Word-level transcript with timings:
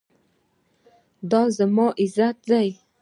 دا 1.31 1.41
زموږ 1.57 1.91
عزت 2.01 2.37
دی 2.49 2.69